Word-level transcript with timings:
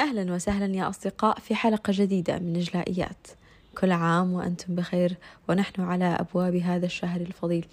أهلا 0.00 0.32
وسهلا 0.32 0.76
يا 0.76 0.88
أصدقاء 0.88 1.38
في 1.38 1.54
حلقة 1.54 1.92
جديدة 1.96 2.38
من 2.38 2.56
إجلائيات. 2.56 3.26
كل 3.78 3.92
عام 3.92 4.32
وأنتم 4.32 4.74
بخير 4.74 5.16
ونحن 5.48 5.82
على 5.82 6.04
أبواب 6.04 6.54
هذا 6.56 6.86
الشهر 6.86 7.20
الفضيل. 7.20 7.66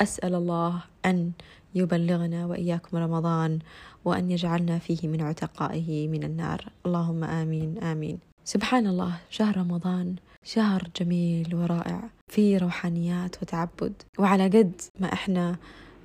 أسأل 0.00 0.34
الله 0.34 0.82
أن 1.06 1.32
يبلغنا 1.74 2.46
وإياكم 2.46 2.96
رمضان 2.96 3.58
وأن 4.04 4.30
يجعلنا 4.30 4.78
فيه 4.78 5.08
من 5.08 5.20
عتقائه 5.22 6.08
من 6.08 6.24
النار. 6.24 6.64
اللهم 6.86 7.24
آمين 7.24 7.78
آمين. 7.78 8.18
سبحان 8.44 8.86
الله 8.86 9.12
شهر 9.30 9.56
رمضان 9.56 10.16
شهر 10.44 10.88
جميل 11.00 11.54
ورائع 11.54 12.02
فيه 12.28 12.58
روحانيات 12.58 13.42
وتعبد. 13.42 13.92
وعلى 14.18 14.44
قد 14.44 14.80
ما 15.00 15.12
إحنا 15.12 15.56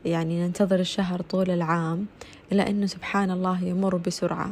يعني 0.05 0.48
ننتظر 0.48 0.80
الشهر 0.80 1.21
طول 1.21 1.52
العام 1.52 2.05
إلا 2.52 2.70
أنه 2.70 2.86
سبحان 2.86 3.32
الله 3.32 3.64
يمر 3.64 3.98
بسرعة. 3.98 4.52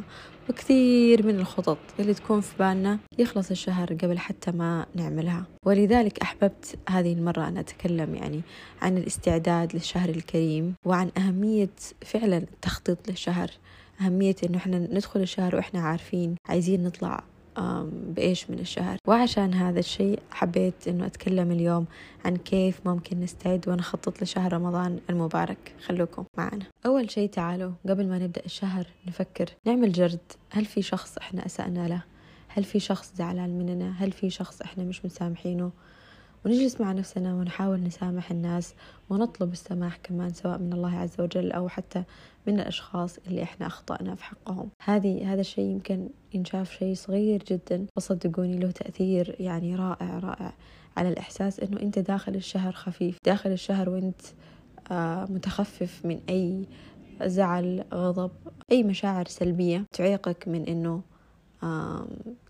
وكثير 0.50 1.26
من 1.26 1.40
الخطط 1.40 1.78
اللي 2.00 2.14
تكون 2.14 2.40
في 2.40 2.54
بالنا 2.58 2.98
يخلص 3.18 3.50
الشهر 3.50 3.94
قبل 3.94 4.18
حتى 4.18 4.50
ما 4.50 4.86
نعملها. 4.94 5.46
ولذلك 5.66 6.18
أحببت 6.18 6.78
هذه 6.88 7.12
المرة 7.12 7.48
أن 7.48 7.58
أتكلم 7.58 8.14
يعني 8.14 8.40
عن 8.82 8.98
الاستعداد 8.98 9.74
للشهر 9.74 10.08
الكريم 10.08 10.74
وعن 10.86 11.10
أهمية 11.18 11.70
فعلا 12.04 12.36
التخطيط 12.36 13.08
للشهر. 13.08 13.50
أهمية 14.00 14.36
إنه 14.44 14.58
إحنا 14.58 14.78
ندخل 14.78 15.20
الشهر 15.20 15.56
وإحنا 15.56 15.80
عارفين 15.80 16.34
عايزين 16.48 16.84
نطلع 16.84 17.24
بإيش 18.16 18.50
من 18.50 18.58
الشهر. 18.58 18.98
وعشان 19.06 19.54
هذا 19.54 19.78
الشيء 19.78 20.18
حبيت 20.30 20.88
أنه 20.88 21.06
أتكلم 21.06 21.52
اليوم 21.52 21.86
عن 22.24 22.36
كيف 22.36 22.80
ممكن 22.86 23.20
نستعد 23.20 23.68
ونخطط 23.68 24.22
لشهر 24.22 24.52
رمضان 24.52 25.00
المبارك. 25.10 25.74
خلوكم 25.86 26.24
معنا. 26.38 26.64
أول 26.86 27.10
شيء 27.10 27.28
تعالوا 27.28 27.72
قبل 27.88 28.08
ما 28.08 28.18
نبدأ 28.18 28.42
الشهر 28.44 28.86
نفكر 29.06 29.46
نعمل 29.66 29.92
جرد. 29.92 30.32
هل 30.50 30.64
في 30.64 30.82
شخص 30.82 31.18
إحنا 31.18 31.46
أسأنا 31.46 31.88
له؟ 31.88 32.02
هل 32.48 32.64
في 32.64 32.80
شخص 32.80 33.12
زعلان 33.16 33.58
مننا؟ 33.58 33.90
هل 33.98 34.12
في 34.12 34.30
شخص 34.30 34.60
إحنا 34.60 34.84
مش 34.84 35.04
مسامحينه؟ 35.04 35.70
ونجلس 36.44 36.80
مع 36.80 36.92
نفسنا 36.92 37.34
ونحاول 37.34 37.82
نسامح 37.82 38.30
الناس 38.30 38.74
ونطلب 39.10 39.52
السماح 39.52 39.96
كمان 39.96 40.32
سواء 40.32 40.58
من 40.58 40.72
الله 40.72 40.96
عز 40.96 41.20
وجل 41.20 41.52
أو 41.52 41.68
حتى 41.68 42.02
من 42.46 42.60
الأشخاص 42.60 43.18
اللي 43.26 43.42
إحنا 43.42 43.66
أخطأنا 43.66 44.14
في 44.14 44.24
حقهم. 44.24 44.68
هذه 44.84 45.32
هذا 45.32 45.40
الشيء 45.40 45.64
يمكن 45.64 46.08
ينشاف 46.34 46.70
شيء 46.70 46.94
صغير 46.94 47.42
جدا 47.50 47.86
وصدقوني 47.96 48.58
له 48.58 48.70
تأثير 48.70 49.36
يعني 49.40 49.76
رائع 49.76 50.18
رائع 50.18 50.54
على 50.96 51.08
الإحساس 51.08 51.60
إنه 51.60 51.80
أنت 51.80 51.98
داخل 51.98 52.34
الشهر 52.34 52.72
خفيف 52.72 53.18
داخل 53.24 53.50
الشهر 53.50 53.88
وأنت 53.90 54.20
آه 54.90 55.24
متخفف 55.24 56.00
من 56.04 56.20
أي 56.28 56.64
زعل 57.22 57.84
غضب 57.94 58.30
أي 58.72 58.82
مشاعر 58.82 59.26
سلبية 59.26 59.84
تعيقك 59.92 60.48
من 60.48 60.64
إنه 60.68 61.00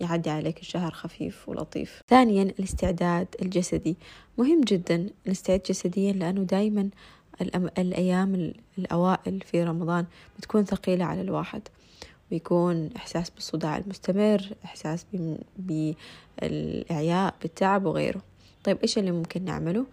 يعدي 0.00 0.30
عليك 0.30 0.60
الشهر 0.60 0.92
خفيف 0.92 1.48
ولطيف. 1.48 2.00
ثانيا 2.08 2.42
الاستعداد 2.42 3.26
الجسدي. 3.42 3.96
مهم 4.38 4.60
جدا 4.60 5.10
نستعد 5.26 5.60
جسديا 5.68 6.12
لأنه 6.12 6.42
دايما 6.42 6.90
الأيام 7.78 8.52
الأوائل 8.78 9.40
في 9.40 9.64
رمضان 9.64 10.06
بتكون 10.38 10.64
ثقيلة 10.64 11.04
على 11.04 11.20
الواحد. 11.20 11.62
ويكون 12.32 12.90
إحساس 12.96 13.30
بالصداع 13.30 13.76
المستمر 13.76 14.50
إحساس 14.64 15.06
بالإعياء 15.58 17.34
بالتعب 17.42 17.84
وغيره. 17.86 18.22
طيب 18.64 18.78
إيش 18.82 18.98
اللي 18.98 19.10
ممكن 19.12 19.44
نعمله؟ 19.44 19.86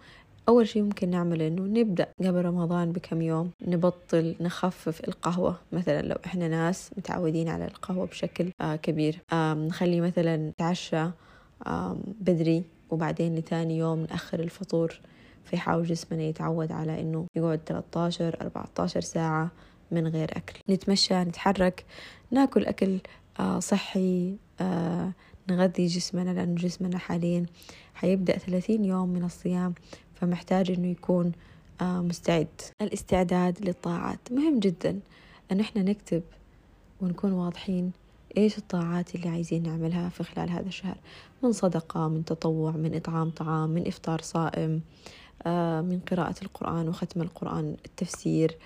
أول 0.48 0.68
شيء 0.68 0.82
ممكن 0.82 1.10
نعمله 1.10 1.46
إنه 1.46 1.80
نبدأ 1.80 2.08
قبل 2.20 2.44
رمضان 2.44 2.92
بكم 2.92 3.22
يوم 3.22 3.50
نبطل 3.66 4.34
نخفف 4.40 5.00
القهوة. 5.08 5.58
مثلا 5.72 6.02
لو 6.02 6.16
إحنا 6.26 6.48
ناس 6.48 6.90
متعودين 6.96 7.48
على 7.48 7.64
القهوة 7.64 8.06
بشكل 8.06 8.50
آه 8.60 8.76
كبير. 8.76 9.18
آه 9.32 9.54
نخلي 9.54 10.00
مثلا 10.00 10.36
نتعشى 10.36 11.06
آه 11.66 11.96
بدري 12.20 12.62
وبعدين 12.90 13.36
لتاني 13.36 13.78
يوم 13.78 14.00
نأخر 14.00 14.40
الفطور. 14.40 15.00
فيحاول 15.44 15.84
جسمنا 15.84 16.22
يتعود 16.22 16.72
على 16.72 17.00
إنه 17.00 17.26
يقعد 17.36 17.60
13 17.66 18.36
14 18.40 19.00
ساعة 19.00 19.50
من 19.90 20.06
غير 20.06 20.30
أكل. 20.36 20.60
نتمشى 20.70 21.14
نتحرك 21.14 21.84
ناكل 22.30 22.64
أكل 22.66 22.98
صحي 23.58 24.36
نغذي 25.50 25.86
جسمنا 25.86 26.30
لأنه 26.30 26.54
جسمنا 26.54 26.98
حاليا 26.98 27.46
حيبدأ 27.94 28.38
30 28.38 28.84
يوم 28.84 29.08
من 29.08 29.24
الصيام. 29.24 29.74
فمحتاج 30.22 30.70
إنه 30.70 30.86
يكون 30.86 31.32
مستعد. 31.82 32.48
الاستعداد 32.82 33.64
للطاعات 33.64 34.18
مهم 34.30 34.58
جدا. 34.58 35.00
أن 35.52 35.60
إحنا 35.60 35.82
نكتب 35.82 36.22
ونكون 37.00 37.32
واضحين 37.32 37.92
إيش 38.36 38.58
الطاعات 38.58 39.14
اللي 39.14 39.28
عايزين 39.28 39.62
نعملها 39.62 40.08
في 40.08 40.22
خلال 40.24 40.50
هذا 40.50 40.68
الشهر. 40.68 40.96
من 41.42 41.52
صدقة 41.52 42.08
من 42.08 42.24
تطوع 42.24 42.70
من 42.70 42.94
إطعام 42.94 43.30
طعام 43.30 43.70
من 43.70 43.86
إفطار 43.86 44.20
صائم 44.20 44.80
من 45.88 46.00
قراءة 46.10 46.34
القرآن 46.42 46.88
وختم 46.88 47.20
القرآن 47.22 47.76
التفسير 47.86 48.56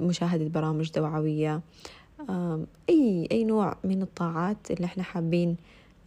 مشاهدة 0.00 0.48
برامج 0.48 0.88
توعوية 0.90 1.60
أي 2.88 3.28
أي 3.32 3.44
نوع 3.44 3.76
من 3.84 4.02
الطاعات 4.02 4.70
اللي 4.70 4.84
إحنا 4.84 5.02
حابين 5.02 5.56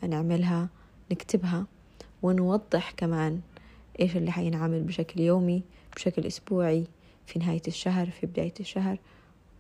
نعملها 0.08 0.70
نكتبها 1.12 1.66
ونوضح 2.24 2.92
كمان 2.92 3.42
إيش 4.02 4.18
اللي 4.18 4.32
حينعمل 4.32 4.84
بشكل 4.84 5.20
يومي 5.20 5.64
بشكل 5.96 6.26
أسبوعي 6.26 6.84
في 7.26 7.40
نهاية 7.40 7.62
الشهر 7.68 8.10
في 8.10 8.26
بداية 8.26 8.54
الشهر 8.60 8.98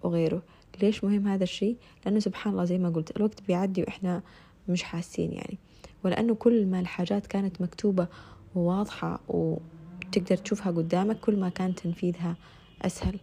وغيره. 0.03 0.41
ليش 0.81 1.03
مهم 1.03 1.27
هذا 1.27 1.43
الشيء؟ 1.43 1.77
لأنه 2.05 2.19
سبحان 2.19 2.53
الله 2.53 2.65
زي 2.65 2.77
ما 2.77 2.89
قلت 2.89 3.17
الوقت 3.17 3.41
بيعدي 3.47 3.81
وإحنا 3.81 4.21
مش 4.69 4.83
حاسين 4.83 5.33
يعني. 5.33 5.57
ولأنه 6.03 6.35
كل 6.35 6.65
ما 6.65 6.79
الحاجات 6.79 7.27
كانت 7.27 7.61
مكتوبة 7.61 8.07
وواضحة 8.55 9.19
وتقدر 9.27 10.37
تشوفها 10.37 10.71
قدامك 10.71 11.19
كل 11.19 11.39
ما 11.39 11.49
كان 11.49 11.75
تنفيذها 11.75 12.35
أسهل. 12.81 13.19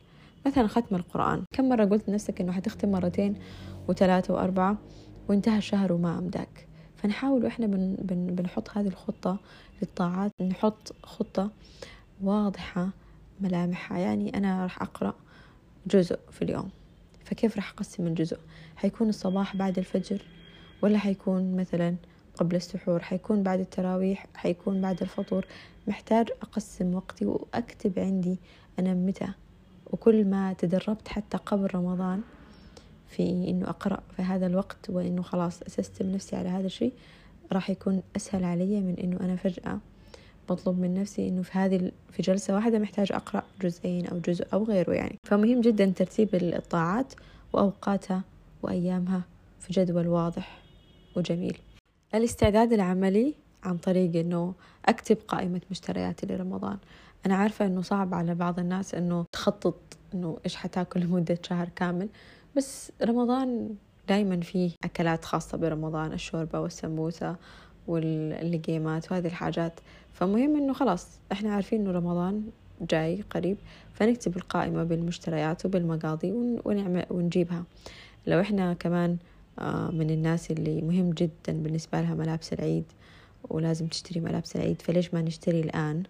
مثلا 0.47 0.66
ختم 0.66 0.97
القرآن. 0.97 1.44
كم 1.53 1.69
مرة 1.69 1.84
قلت 1.84 2.09
لنفسك 2.09 2.41
إنه 2.41 2.53
حتختم 2.53 2.91
مرتين 2.91 3.34
وثلاثة 3.88 4.34
وأربعة 4.34 4.78
وانتهى 5.28 5.59
الشهر 5.59 5.93
وما 5.93 6.19
أمداك؟ 6.19 6.66
فنحاول 7.06 7.44
وإحنا 7.44 7.67
بن 7.67 7.97
بن 7.99 8.27
بنحط 8.27 8.71
هذه 8.71 8.87
الخطة 8.87 9.39
للطاعات 9.83 10.43
نحط 10.43 10.94
خطة 11.03 11.50
واضحة 12.22 12.89
ملامحها 13.41 13.99
يعني 13.99 14.37
أنا 14.37 14.62
راح 14.62 14.83
أقرأ 14.83 15.15
جزء 15.87 16.19
في 16.31 16.43
اليوم. 16.43 16.71
فكيف 17.25 17.56
راح 17.56 17.71
أقسم 17.71 18.06
الجزء؟ 18.06 18.39
حيكون 18.77 19.09
الصباح 19.09 19.56
بعد 19.56 19.78
الفجر 19.78 20.22
ولا 20.83 20.99
حيكون 20.99 21.56
مثلا 21.56 21.97
قبل 22.37 22.56
السحور؟ 22.56 23.03
حيكون 23.03 23.43
بعد 23.43 23.61
التراويح؟ 23.61 24.27
حيكون 24.34 24.81
بعد 24.81 25.03
الفطور؟ 25.03 25.47
محتاج 25.87 26.28
أقسم 26.43 26.95
وقتي 26.95 27.27
وأكتب 27.27 27.99
عندي 27.99 28.39
أنا 28.78 28.95
متى. 28.95 29.28
وكل 29.87 30.25
ما 30.25 30.53
تدربت 30.53 31.09
حتى 31.09 31.37
قبل 31.37 31.75
رمضان 31.75 32.22
في 33.09 33.22
إنه 33.22 33.69
أقرأ 33.69 34.00
في 34.17 34.22
هذا 34.22 34.47
الوقت 34.47 34.91
وإنه 34.91 35.22
خلاص 35.22 35.62
أسستم 35.62 36.12
نفسي 36.12 36.37
على 36.37 36.49
هذا 36.49 36.67
الشيء 36.67 36.93
راح 37.53 37.71
يكون 37.71 38.03
أسهل 38.17 38.44
علي 38.44 38.81
من 38.81 38.94
إنه 38.99 39.21
أنا 39.21 39.37
فجأة 39.37 39.78
بطلب 40.49 40.78
من 40.78 40.94
نفسي 40.94 41.28
إنه 41.28 41.43
في 41.43 41.59
هذه 41.59 41.93
في 42.11 42.22
جلسة 42.22 42.55
واحدة 42.55 42.78
محتاج 42.78 43.12
أقرأ 43.12 43.43
جزئين 43.62 44.06
أو 44.06 44.19
جزء 44.19 44.47
أو 44.53 44.65
غيره 44.65 44.93
يعني. 44.93 45.19
فمهم 45.25 45.61
جدا 45.61 45.93
ترتيب 45.97 46.34
الطاعات 46.34 47.15
وأوقاتها 47.53 48.22
وأيامها 48.62 49.22
في 49.61 49.72
جدول 49.72 50.06
واضح 50.06 50.62
وجميل. 51.16 51.59
الاستعداد 52.15 52.72
العملي 52.72 53.34
عن 53.65 53.77
طريق 53.77 54.16
إنه 54.16 54.55
أكتب 54.87 55.16
قائمة 55.28 55.61
مشترياتي 55.71 56.27
لرمضان. 56.27 56.78
أنا 57.27 57.34
عارفة 57.37 57.66
إنه 57.66 57.83
صعب 57.83 58.15
على 58.15 58.34
بعض 58.34 58.59
الناس 58.59 58.95
إنه 58.95 59.25
تخطط 59.33 59.77
إنه 60.15 60.39
إيش 60.45 60.56
حتاكل 60.56 61.00
لمدة 61.00 61.39
شهر 61.43 61.69
كامل. 61.69 62.09
بس 62.56 62.93
رمضان 63.03 63.75
دايما 64.09 64.41
فيه 64.41 64.71
أكلات 64.84 65.25
خاصة 65.25 65.59
برمضان 65.59 66.13
الشوربة 66.13 66.60
والسمبوسة 66.60 67.36
واللقيمات 67.86 69.13
وهذه 69.13 69.27
الحاجات. 69.27 69.81
فمهم 70.13 70.57
إنه 70.57 70.72
خلاص 70.72 71.09
إحنا 71.33 71.54
عارفين 71.54 71.81
إنه 71.81 71.91
رمضان 71.91 72.42
جاي 72.91 73.25
قريب 73.31 73.57
فنكتب 73.95 74.36
القائمة 74.36 74.84
بالمشتريات 74.84 75.66
وبالمقاضي 75.66 76.33
ونعمل 76.65 77.07
ونجيبها. 77.10 77.65
لو 78.27 78.41
إحنا 78.41 78.75
كمان 78.75 79.16
من 79.92 80.10
الناس 80.10 80.51
اللي 80.51 80.83
مهم 80.83 81.10
جدا 81.10 81.63
بالنسبة 81.63 82.01
لها 82.01 82.15
ملابس 82.15 82.53
العيد 82.53 82.84
ولازم 83.51 83.86
تشتري 83.86 84.21
ملابس 84.21 84.57
العيد 84.57 84.83
فليش 84.83 85.15
ما 85.15 85.22
نشتري 85.22 85.60
الآن؟ 85.60 86.03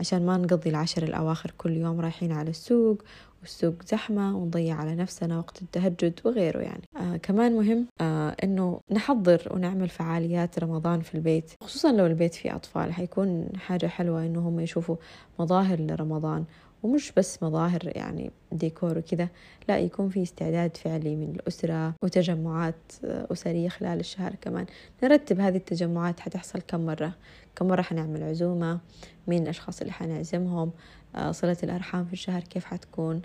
عشان 0.00 0.26
ما 0.26 0.36
نقضي 0.36 0.70
العشر 0.70 1.02
الأواخر 1.02 1.52
كل 1.58 1.76
يوم 1.76 2.00
رايحين 2.00 2.32
على 2.32 2.50
السوق 2.50 3.02
والسوق 3.40 3.74
زحمة 3.86 4.36
ونضيع 4.36 4.76
على 4.76 4.94
نفسنا 4.94 5.38
وقت 5.38 5.62
التهجد 5.62 6.20
وغيره 6.24 6.58
يعني. 6.58 6.82
آه 6.96 7.16
كمان 7.16 7.52
مهم 7.52 7.86
آه 8.00 8.36
إنه 8.44 8.80
نحضر 8.90 9.48
ونعمل 9.50 9.88
فعاليات 9.88 10.58
رمضان 10.58 11.00
في 11.00 11.14
البيت 11.14 11.50
خصوصا 11.62 11.92
لو 11.92 12.06
البيت 12.06 12.34
فيه 12.34 12.56
أطفال. 12.56 12.92
حيكون 12.92 13.48
حاجة 13.56 13.86
حلوة 13.86 14.26
إنه 14.26 14.40
هم 14.40 14.60
يشوفوا 14.60 14.96
مظاهر 15.38 15.80
لرمضان 15.80 16.44
ومش 16.82 17.12
بس 17.16 17.42
مظاهر 17.42 17.80
يعني 17.84 18.30
ديكور 18.52 18.98
وكذا 18.98 19.28
لا 19.68 19.78
يكون 19.78 20.08
في 20.08 20.22
استعداد 20.22 20.76
فعلي 20.76 21.16
من 21.16 21.30
الأسرة 21.30 21.94
وتجمعات 22.02 22.92
أسرية 23.04 23.68
خلال 23.68 24.00
الشهر 24.00 24.34
كمان. 24.40 24.66
نرتب 25.02 25.40
هذه 25.40 25.56
التجمعات 25.56 26.20
حتحصل 26.20 26.60
كم 26.60 26.86
مرة. 26.86 27.14
كم 27.60 27.68
مرة 27.68 27.82
حنعمل 27.82 28.22
عزومة؟ 28.22 28.80
مين 29.28 29.42
الأشخاص 29.42 29.80
اللي 29.80 29.92
حنعزمهم؟ 29.92 30.72
آه، 31.16 31.32
صلة 31.32 31.56
الأرحام 31.62 32.04
في 32.04 32.12
الشهر 32.12 32.40
كيف 32.40 32.64
حتكون؟ 32.64 33.22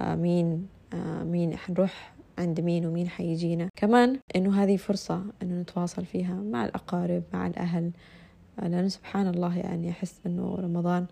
آه، 0.00 0.14
مين 0.14 0.66
آه، 0.92 1.22
مين 1.22 1.56
حنروح 1.56 2.12
عند 2.38 2.60
مين 2.60 2.86
ومين 2.86 3.08
حيجينا؟ 3.08 3.68
كمان 3.76 4.18
إنه 4.36 4.62
هذه 4.62 4.76
فرصة 4.76 5.22
إنه 5.42 5.60
نتواصل 5.60 6.04
فيها 6.04 6.34
مع 6.34 6.64
الأقارب 6.64 7.22
مع 7.32 7.46
الأهل. 7.46 7.90
لأنه 8.58 8.88
سبحان 8.88 9.28
الله 9.28 9.58
يعني 9.58 9.90
أحس 9.90 10.20
إنه 10.26 10.54
رمضان 10.54 11.06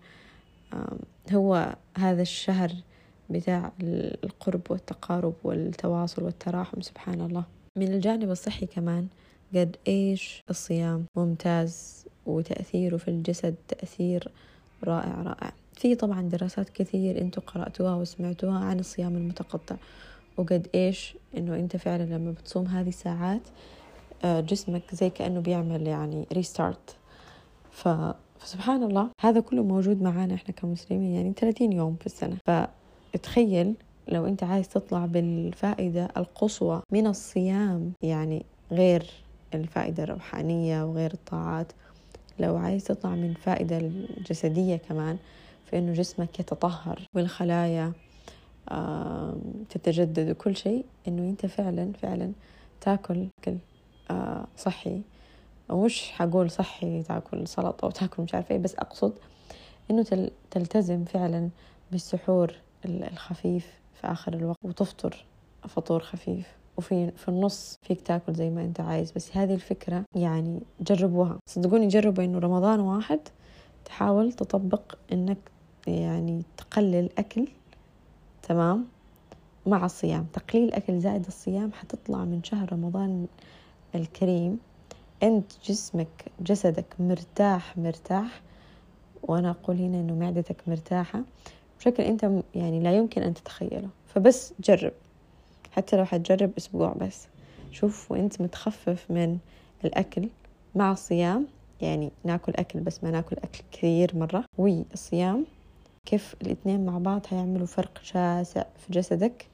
هو 1.33 1.75
هذا 1.97 2.21
الشهر 2.21 2.71
بتاع 3.29 3.71
القرب 4.23 4.61
والتقارب 4.69 5.33
والتواصل 5.43 6.23
والتراحم 6.23 6.81
سبحان 6.81 7.21
الله. 7.21 7.43
من 7.77 7.93
الجانب 7.93 8.31
الصحي 8.31 8.65
كمان 8.65 9.07
قد 9.55 9.75
إيش 9.87 10.43
الصيام 10.49 11.05
ممتاز؟ 11.15 12.05
وتأثيره 12.25 12.97
في 12.97 13.07
الجسد 13.07 13.55
تأثير 13.67 14.27
رائع 14.83 15.21
رائع. 15.21 15.53
في 15.73 15.95
طبعا 15.95 16.21
دراسات 16.21 16.69
كثير 16.69 17.21
أنتوا 17.21 17.43
قرأتوها 17.47 17.95
وسمعتوها 17.95 18.59
عن 18.59 18.79
الصيام 18.79 19.15
المتقطع 19.15 19.75
وقد 20.37 20.67
إيش 20.75 21.15
إنه 21.37 21.55
أنت 21.55 21.77
فعلا 21.77 22.03
لما 22.03 22.31
بتصوم 22.31 22.67
هذه 22.67 22.89
ساعات 22.89 23.41
آه، 24.23 24.39
جسمك 24.39 24.81
زي 24.95 25.09
كأنه 25.09 25.39
بيعمل 25.39 25.87
يعني 25.87 26.27
ريستارت 26.33 26.95
ف 27.71 27.87
فسبحان 28.39 28.83
الله 28.83 29.09
هذا 29.21 29.39
كله 29.39 29.63
موجود 29.63 30.01
معانا 30.01 30.33
إحنا 30.33 30.55
كمسلمين 30.55 31.15
يعني 31.15 31.33
30 31.37 31.73
يوم 31.73 31.95
في 31.95 32.05
السنة. 32.05 32.37
فتخيل 33.13 33.73
لو 34.07 34.25
أنت 34.25 34.43
عايز 34.43 34.69
تطلع 34.69 35.05
بالفائدة 35.05 36.07
القصوى 36.17 36.81
من 36.91 37.07
الصيام 37.07 37.91
يعني 38.01 38.45
غير 38.71 39.05
الفائدة 39.53 40.03
الروحانية 40.03 40.83
وغير 40.83 41.13
الطاعات 41.13 41.71
لو 42.39 42.57
عايز 42.57 42.83
تطلع 42.83 43.15
من 43.15 43.33
فائدة 43.33 43.77
الجسدية 43.77 44.75
كمان 44.75 45.17
فإنه 45.65 45.93
جسمك 45.93 46.39
يتطهر 46.39 47.01
والخلايا 47.15 47.93
تتجدد 49.69 50.29
وكل 50.29 50.55
شيء 50.55 50.85
إنه 51.07 51.29
أنت 51.29 51.45
فعلا 51.45 51.91
فعلا 52.01 52.31
تاكل 52.81 53.27
أكل 53.39 53.57
آه، 54.11 54.47
صحي. 54.57 55.01
ومش 55.69 56.11
حقول 56.11 56.51
صحي 56.51 57.03
تاكل 57.03 57.47
سلطة 57.47 57.87
وتاكل 57.87 58.23
مش 58.23 58.35
عارفة 58.35 58.55
إيه 58.55 58.61
بس 58.61 58.75
أقصد 58.75 59.13
إنه 59.91 60.29
تلتزم 60.51 61.05
فعلا 61.05 61.49
بالسحور 61.91 62.53
الخفيف 62.85 63.67
في 64.01 64.07
آخر 64.07 64.33
الوقت 64.33 64.57
وتفطر 64.65 65.25
فطور 65.67 65.99
خفيف. 65.99 66.60
وفي 66.81 67.11
في 67.11 67.29
النص 67.29 67.77
فيك 67.81 68.01
تاكل 68.01 68.33
زي 68.33 68.49
ما 68.49 68.61
انت 68.61 68.79
عايز 68.79 69.11
بس 69.11 69.37
هذه 69.37 69.53
الفكرة 69.53 70.03
يعني 70.15 70.59
جربوها. 70.79 71.39
صدقوني 71.49 71.87
جربوا 71.87 72.23
إنه 72.23 72.39
رمضان 72.39 72.79
واحد 72.79 73.19
تحاول 73.85 74.33
تطبق 74.33 74.95
إنك 75.11 75.37
يعني 75.87 76.43
تقلل 76.57 77.09
أكل 77.17 77.47
تمام؟ 78.43 78.85
مع 79.65 79.85
الصيام. 79.85 80.27
تقليل 80.33 80.73
أكل 80.73 80.99
زائد 80.99 81.25
الصيام 81.25 81.71
حتطلع 81.71 82.25
من 82.25 82.43
شهر 82.43 82.73
رمضان 82.73 83.27
الكريم. 83.95 84.59
أنت 85.23 85.51
جسمك 85.65 86.25
جسدك 86.39 86.85
مرتاح 86.99 87.77
مرتاح. 87.77 88.41
وأنا 89.23 89.49
أقول 89.49 89.75
هنا 89.77 89.99
إنه 89.99 90.13
معدتك 90.13 90.57
مرتاحة. 90.67 91.21
بشكل 91.79 92.03
أنت 92.03 92.31
يعني 92.55 92.79
لا 92.79 92.97
يمكن 92.97 93.21
أن 93.21 93.33
تتخيله. 93.33 93.89
فبس 94.07 94.53
جرب. 94.59 94.93
حتى 95.71 95.97
لو 95.97 96.05
حتجرب 96.05 96.51
أسبوع 96.57 96.93
بس. 96.93 97.27
شوف 97.71 98.11
وأنت 98.11 98.41
متخفف 98.41 99.05
من 99.11 99.37
الأكل 99.85 100.29
مع 100.75 100.91
الصيام. 100.91 101.47
يعني 101.81 102.11
ناكل 102.23 102.53
أكل 102.55 102.79
بس 102.79 103.03
ما 103.03 103.11
ناكل 103.11 103.35
أكل 103.35 103.63
كثير 103.71 104.11
مرة. 104.15 104.45
والصيام 104.57 105.45
كيف 106.05 106.35
الاثنين 106.41 106.85
مع 106.85 106.97
بعض 106.97 107.25
هيعملوا 107.29 107.65
فرق 107.65 107.99
شاسع 108.03 108.63
في 108.63 108.93
جسدك 108.93 109.45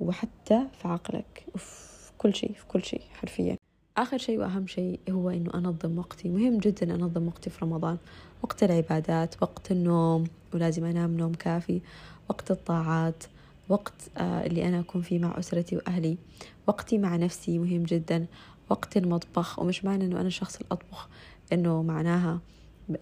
وحتى 0.00 0.62
في 0.82 0.88
عقلك. 0.88 1.44
وفي 1.54 2.12
كل 2.18 2.34
شيء 2.34 2.52
في 2.52 2.66
كل 2.66 2.84
شيء 2.84 3.02
حرفيا. 3.20 3.56
آخر 3.96 4.18
شيء 4.18 4.38
وأهم 4.38 4.66
شيء 4.66 5.00
هو 5.10 5.30
إنه 5.30 5.54
أنظم 5.54 5.98
وقتي. 5.98 6.28
مهم 6.28 6.58
جدا 6.58 6.94
أنظم 6.94 7.26
وقتي 7.26 7.50
في 7.50 7.64
رمضان. 7.64 7.96
وقت 8.42 8.62
العبادات 8.62 9.42
وقت 9.42 9.72
النوم 9.72 10.24
ولازم 10.54 10.84
أنام 10.84 11.16
نوم 11.16 11.32
كافي. 11.32 11.80
وقت 12.28 12.50
الطاعات. 12.50 13.24
وقت 13.68 14.10
آه، 14.16 14.46
اللي 14.46 14.68
أنا 14.68 14.80
أكون 14.80 15.02
فيه 15.02 15.18
مع 15.18 15.38
أسرتي 15.38 15.76
وأهلي. 15.76 16.16
وقتي 16.66 16.98
مع 16.98 17.16
نفسي 17.16 17.58
مهم 17.58 17.82
جدا. 17.82 18.26
وقت 18.70 18.96
المطبخ 18.96 19.58
ومش 19.58 19.84
معنى 19.84 20.04
أنه 20.04 20.20
أنا 20.20 20.26
الشخص 20.26 20.56
الأطبخ 20.56 21.08
أنه 21.52 21.82
معناها 21.82 22.40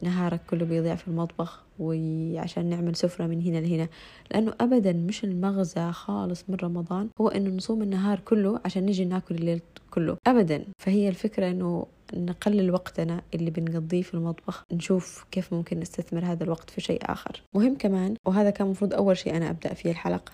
نهارك 0.02 0.40
كله 0.50 0.64
بيضيع 0.64 0.94
في 0.94 1.08
المطبخ 1.08 1.62
وعشان 1.78 2.66
نعمل 2.66 2.96
سفرة 2.96 3.26
من 3.26 3.43
هنا 3.43 3.58
لهنا. 3.58 3.88
لأنه 4.31 4.55
أبدا 4.61 4.93
مش 4.93 5.25
المغزى 5.25 5.93
خالص 5.93 6.44
من 6.49 6.56
رمضان 6.62 7.08
هو 7.20 7.28
أنه 7.28 7.50
نصوم 7.50 7.82
النهار 7.82 8.20
كله 8.20 8.61
عشان 8.64 8.87
نجي 8.87 9.05
ناكل 9.05 9.34
الليل 9.34 9.61
كله. 9.90 10.16
أبدا. 10.26 10.64
فهي 10.78 11.08
الفكرة 11.08 11.50
أنه 11.50 11.87
نقلل 12.14 12.70
وقتنا 12.70 13.22
اللي 13.34 13.50
بنقضيه 13.50 14.02
في 14.02 14.14
المطبخ 14.14 14.64
نشوف 14.72 15.25
كيف 15.31 15.55
ممكن 15.55 15.81
نستثمر 15.81 16.25
هذا 16.25 16.44
الوقت 16.44 16.70
في 16.70 16.81
شيء 16.81 17.00
آخر. 17.02 17.43
مهم 17.55 17.75
كمان 17.76 18.14
وهذا 18.26 18.50
كان 18.50 18.66
المفروض 18.66 18.94
أول 18.94 19.16
شيء 19.16 19.37
أنا 19.37 19.50
أبدأ 19.50 19.75
فيه 19.75 19.90
الحلقة 19.90 20.32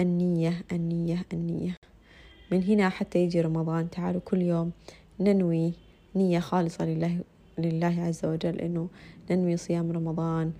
النية 0.00 0.64
النية 0.72 1.24
النية. 1.32 1.76
من 2.52 2.62
هنا 2.62 2.88
حتى 2.88 3.18
يجي 3.18 3.40
رمضان. 3.40 3.90
تعالوا 3.90 4.20
كل 4.24 4.42
يوم 4.42 4.72
ننوي 5.20 5.72
نية 6.16 6.38
خالصة 6.38 6.84
لله 6.84 7.20
لله 7.58 7.94
عز 8.02 8.24
وجل 8.24 8.60
إنه 8.60 8.88
ننوي 9.30 9.56
صيام 9.56 9.92
رمضان 9.92 10.52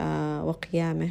آه 0.00 0.44
وقيامه 0.44 1.10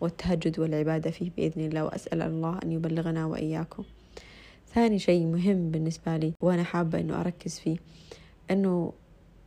والتهجد 0.00 0.58
والعبادة 0.58 1.10
فيه 1.10 1.30
بإذن 1.36 1.66
الله. 1.66 1.84
وأسأل 1.84 2.22
الله 2.22 2.58
أن 2.64 2.72
يبلغنا 2.72 3.26
وإياكم. 3.26 3.84
ثاني 4.74 4.98
شيء 4.98 5.26
مهم 5.26 5.70
بالنسبة 5.70 6.16
لي 6.16 6.32
وأنا 6.42 6.62
حابة 6.62 7.00
إنه 7.00 7.20
أركز 7.20 7.58
فيه 7.58 7.76
إنه 8.50 8.92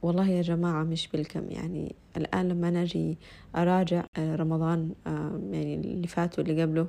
والله 0.02 0.30
يا 0.30 0.42
جماعة 0.42 0.84
مش 0.84 1.08
بالكم 1.08 1.50
يعني 1.50 1.96
الآن 2.18 2.50
لما 2.50 2.70
نجي 2.70 3.18
أراجع 3.56 4.04
آه، 4.18 4.36
رمضان 4.36 4.92
آه، 5.08 5.40
يعني 5.52 5.76
اللي 5.76 6.08
فات 6.08 6.40
واللي 6.40 6.62
قبله 6.62 6.88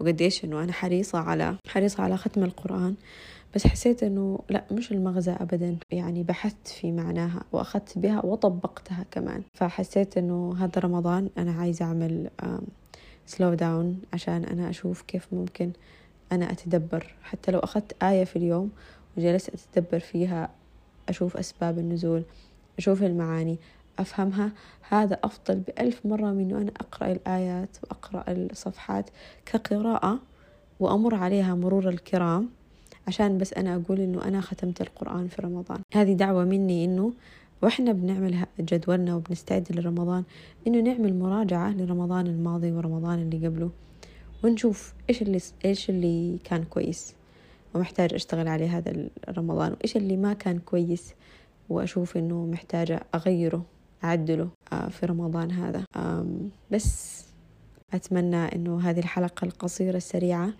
وقديش 0.00 0.44
إنه 0.44 0.64
أنا 0.64 0.72
حريصة 0.72 1.18
على 1.18 1.56
حريصة 1.68 2.02
على 2.02 2.16
ختم 2.16 2.44
القرآن 2.44 2.94
بس 3.54 3.66
حسيت 3.66 4.02
إنه 4.02 4.38
لا 4.50 4.64
مش 4.72 4.92
المغزى 4.92 5.30
أبدا. 5.32 5.76
يعني 5.90 6.22
بحثت 6.22 6.68
في 6.68 6.92
معناها 6.92 7.42
وأخذت 7.52 7.98
بها 7.98 8.24
وطبقتها 8.26 9.04
كمان. 9.10 9.42
فحسيت 9.54 10.18
إنه 10.18 10.54
هذا 10.58 10.80
رمضان 10.80 11.30
أنا 11.38 11.52
عايزة 11.52 11.84
أعمل 11.84 12.30
سلو 13.26 13.54
داون 13.54 14.00
عشان 14.12 14.44
أنا 14.44 14.70
أشوف 14.70 15.02
كيف 15.02 15.26
ممكن 15.32 15.70
أنا 16.32 16.52
أتدبر. 16.52 17.14
حتى 17.22 17.52
لو 17.52 17.58
أخذت 17.58 18.02
آية 18.02 18.24
في 18.24 18.36
اليوم 18.36 18.70
وجلست 19.16 19.50
أتدبر 19.54 19.98
فيها 19.98 20.50
أشوف 21.08 21.36
أسباب 21.36 21.78
النزول 21.78 22.22
أشوف 22.78 23.02
المعاني 23.02 23.58
أفهمها. 23.98 24.52
هذا 24.88 25.18
أفضل 25.24 25.54
بألف 25.60 26.06
مرة 26.06 26.32
من 26.32 26.40
أنه 26.40 26.58
أنا 26.58 26.70
أقرأ 26.80 27.12
الآيات 27.12 27.76
وأقرأ 27.82 28.24
الصفحات 28.28 29.10
كقراءة 29.46 30.18
وأمر 30.80 31.14
عليها 31.14 31.54
مرور 31.54 31.88
الكرام 31.88 32.48
عشان 33.08 33.38
بس 33.38 33.52
أنا 33.54 33.74
أقول 33.76 34.00
إنه 34.00 34.24
أنا 34.24 34.40
ختمت 34.40 34.80
القرآن 34.80 35.28
في 35.28 35.42
رمضان. 35.42 35.78
هذه 35.94 36.12
دعوة 36.12 36.44
مني 36.44 36.84
إنه 36.84 37.12
وإحنا 37.62 37.92
بنعمل 37.92 38.46
جدولنا 38.60 39.14
وبنستعد 39.14 39.66
لرمضان 39.70 40.24
إنه 40.66 40.80
نعمل 40.80 41.14
مراجعة 41.18 41.70
لرمضان 41.70 42.26
الماضي 42.26 42.72
ورمضان 42.72 43.18
اللي 43.18 43.46
قبله 43.46 43.70
ونشوف 44.44 44.94
إيش 45.10 45.22
اللي 45.22 45.38
إيش 45.64 45.90
اللي 45.90 46.38
كان 46.44 46.64
كويس. 46.64 47.14
ومحتاج 47.76 48.14
أشتغل 48.14 48.48
عليه 48.48 48.78
هذا 48.78 49.08
رمضان. 49.28 49.72
وإيش 49.72 49.96
اللي 49.96 50.16
ما 50.16 50.32
كان 50.32 50.58
كويس 50.58 51.14
وأشوف 51.68 52.16
إنه 52.16 52.46
محتاجة 52.46 53.02
أغيره 53.14 53.64
أعدله 54.04 54.48
آه، 54.72 54.88
في 54.88 55.06
رمضان 55.06 55.50
هذا. 55.50 55.84
بس 56.70 57.24
أتمنى 57.94 58.36
إنه 58.36 58.80
هذه 58.80 58.98
الحلقة 58.98 59.44
القصيرة 59.44 59.96
السريعة 59.96 60.50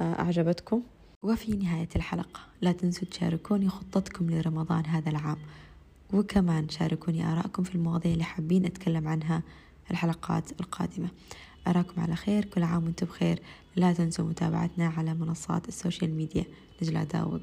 آه، 0.00 0.04
أعجبتكم. 0.20 0.82
وفي 1.22 1.52
نهاية 1.52 1.88
الحلقة 1.96 2.40
لا 2.60 2.72
تنسوا 2.72 3.08
تشاركوني 3.08 3.68
خطتكم 3.68 4.30
لرمضان 4.30 4.86
هذا 4.86 5.10
العام. 5.10 5.38
وكمان 6.14 6.68
شاركوني 6.68 7.24
آراءكم 7.32 7.62
في 7.62 7.74
المواضيع 7.74 8.12
اللي 8.12 8.24
حابين 8.24 8.64
أتكلم 8.64 9.08
عنها 9.08 9.42
الحلقات 9.90 10.60
القادمة. 10.60 11.08
أراكم 11.68 12.00
على 12.00 12.16
خير 12.16 12.44
كل 12.44 12.62
عام 12.62 12.84
وأنتم 12.84 13.06
بخير. 13.06 13.42
لا 13.76 13.92
تنسوا 13.92 14.24
متابعتنا 14.24 14.86
على 14.86 15.14
منصات 15.14 15.68
السوشيال 15.68 16.14
ميديا. 16.14 16.44
نجلة 16.82 17.04
داود 17.04 17.42